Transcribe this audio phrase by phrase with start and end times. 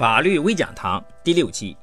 [0.00, 1.76] 法律微讲堂第六期，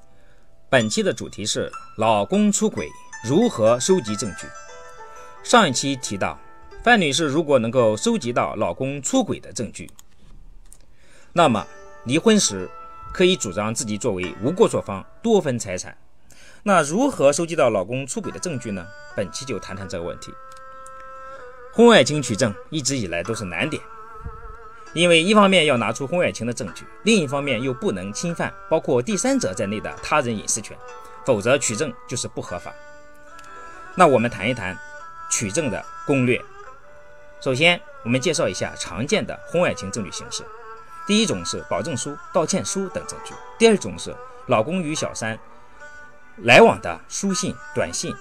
[0.71, 2.89] 本期的主题是老公出轨
[3.23, 4.47] 如何收集证据。
[5.43, 6.35] 上一期提到，
[6.83, 9.87] 范女士如果能够收集到老公出轨的证据，
[11.31, 11.63] 那么
[12.05, 12.67] 离婚时
[13.13, 15.95] 可以主张自己作为无过错方多分财产。
[16.63, 18.83] 那如何收集到老公出轨的证据呢？
[19.15, 20.33] 本期就谈谈这个问题。
[21.71, 23.79] 婚外情取证一直以来都是难点。
[24.93, 30.75] 因为一方面要拿出婚外情的证据，另一方面又不能侵犯包括第三者在内的他人隐私权，
[31.25, 32.73] 否则取证就是不合法。
[33.95, 34.77] 那我们谈一谈
[35.29, 36.41] 取证的攻略。
[37.39, 40.43] 首先，我们介绍一下常见的婚外情证据形式。
[41.05, 44.15] 第一种是保证书、道歉书等证据；第二种是
[44.47, 45.37] 老公与小三
[46.37, 48.15] 来往的书信、短信、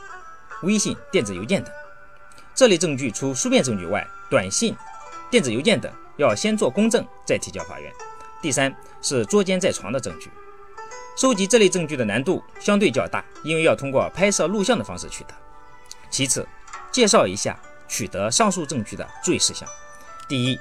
[0.63, 1.73] 微信、电子邮件等。
[2.55, 4.77] 这类证据除书面证据外，短信、
[5.31, 5.91] 电子邮件等。
[6.17, 7.93] 要先做公证，再提交法院。
[8.43, 10.31] 第三是捉奸在床的证据，
[11.17, 15.35] 收集这类证据的难度相对较大，因为要通过拍摄录像的方式取得。
[16.11, 16.47] 其次，
[16.93, 19.69] 介绍一下取得上述证据的注意事项。
[20.29, 20.61] 第一，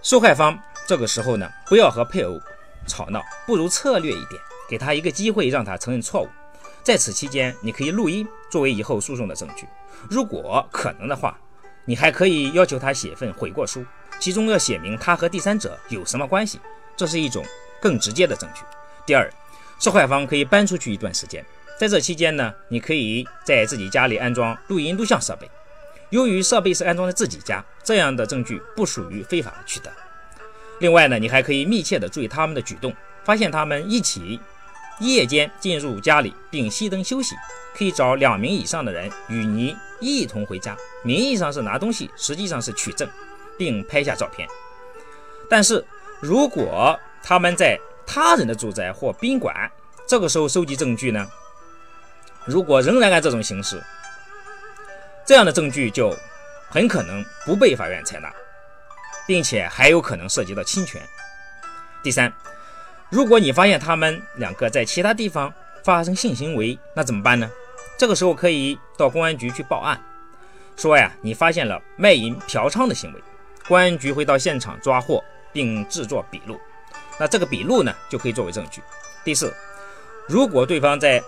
[0.00, 2.40] 受害方这个时候呢，不要和配偶
[2.86, 6.28] 吵闹，不如策略一点，给他一个机会，让他承认错误。
[6.82, 9.66] 在此期间，你可以录音作为以后诉讼的证据。
[10.08, 11.38] 如果可能的话。
[11.84, 13.84] 你还可以要求他写份悔过书，
[14.18, 16.60] 其中要写明他和第三者有什么关系，
[16.96, 17.44] 这是一种
[17.80, 18.62] 更直接的证据。
[19.04, 19.30] 第二，
[19.78, 21.44] 受害方可以搬出去一段时间，
[21.78, 25.50] 在这期间呢，你可以在自己家里安装录音录像设备。
[26.10, 29.92] 由于设备是安装在自己家，这样的证据不属于非法取得。
[30.80, 34.40] 另外呢，你还可以密切的注意他们的举动，发现他们一起
[35.00, 37.34] 夜间进入家里并熄灯休息。
[37.76, 43.08] 可以找两名以上的人与你一同回家，名义上是拿东西，实际上是取证，
[43.58, 44.48] 并拍下照片。
[45.50, 45.84] 但是
[46.20, 49.68] 如果他们在他人的住宅或宾馆，
[50.06, 51.26] 这个时候收集证据呢？
[52.44, 53.82] 如果仍然按这种形式，
[55.26, 56.16] 这样的证据就
[56.70, 58.32] 很可能不被法院采纳，
[59.26, 61.02] 并且还有可能涉及到侵权。
[62.04, 62.32] 第三，
[63.14, 65.54] 如果你发现他们两个在其他地方
[65.84, 67.48] 发生性行为，那怎么办呢？
[67.96, 70.02] 这个时候可以到公安局去报案，
[70.76, 73.20] 说呀，你发现了卖淫嫖娼的行为，
[73.68, 76.58] 公安局会到现场抓获并制作笔录，
[77.16, 78.82] 那这个笔录呢就可以作为证据。
[79.22, 79.54] 第四，
[80.26, 81.22] 如果对方在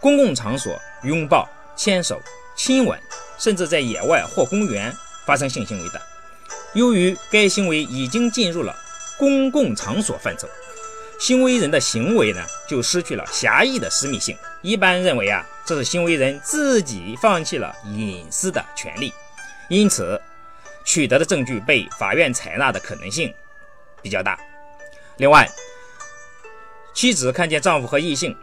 [0.00, 2.18] 公共场所拥抱、牵手、
[2.56, 2.98] 亲吻，
[3.36, 4.90] 甚至在野外或公园
[5.26, 6.00] 发生性行为的，
[6.72, 8.74] 由于该行为已经进入了
[9.18, 10.48] 公共场所范畴。
[11.18, 14.36] 行为人的行为呢，就失去了狭义的私密性。
[14.62, 19.12] 一般认为啊，这是行为人自己放弃了隐私的权利，
[19.68, 20.20] 因此
[20.84, 23.32] 取得的证据被法院采纳的可能性
[24.02, 24.38] 比较大。
[25.16, 25.50] 另外，
[26.92, 28.36] 妻子看见丈夫和异性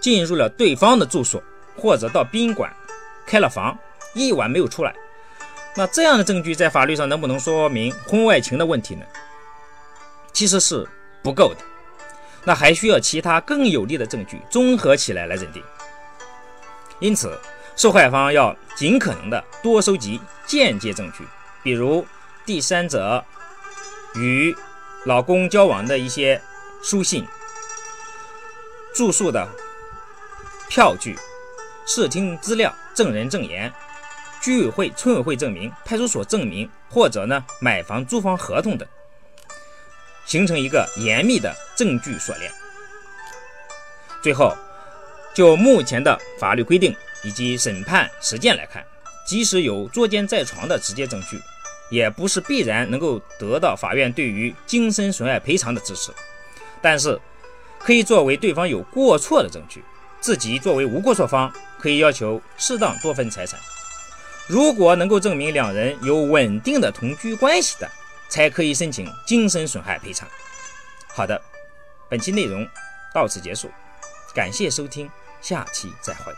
[0.00, 1.42] 进入了对方的住所，
[1.76, 2.70] 或者到宾馆
[3.26, 3.78] 开了房，
[4.14, 4.94] 一晚没有出来，
[5.74, 9.06] 那这样的证据在法律上能不能说明婚外情的问题呢？
[10.34, 10.86] 其实是。
[11.22, 11.60] 不够的，
[12.44, 15.62] 那还需要其他更有力的证据综合起来来认定。
[16.98, 17.38] 因此，
[17.76, 21.24] 受害方要尽可能的多收集间接证据，
[21.62, 22.06] 比如
[22.44, 23.24] 第三者
[24.16, 24.54] 与
[25.04, 26.40] 老公交往的一些
[26.82, 27.26] 书信、
[28.94, 29.48] 住宿的
[30.68, 31.16] 票据、
[31.86, 33.72] 视听资料、证人证言、
[34.40, 38.86] 居委会、村委会证明、派出所证明，或者呢买房租房合同等。
[40.24, 42.50] 形成一个严密的证据锁链。
[44.22, 44.56] 最后，
[45.34, 46.94] 就目前的法律规定
[47.24, 48.84] 以及审判实践来看，
[49.26, 51.40] 即使有捉奸在床的直接证据，
[51.90, 56.12] 也不是必然能够得到法院对于精神损害赔偿的支持。
[56.80, 57.20] 但是，
[57.78, 59.82] 可以作为对方有过错的证据。
[60.20, 63.58] 自己作为无过错方，可以要求适当多分财产。
[64.46, 67.90] 如果能够证明两人有稳定的同居关系的。
[68.32, 70.26] 才可以申请精神损害赔偿。
[71.08, 71.38] 好的，
[72.08, 72.66] 本期内容
[73.12, 73.70] 到此结束，
[74.34, 75.10] 感谢收听，
[75.42, 76.32] 下期再会。